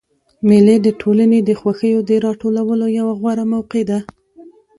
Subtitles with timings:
[0.47, 3.99] مېلې د ټولني د خوښیو د راټولولو یوه غوره موقع ده.